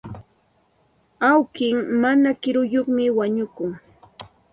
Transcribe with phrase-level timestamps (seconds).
[1.29, 1.67] Awki
[2.01, 3.71] mana kiruyuqmi wañukun.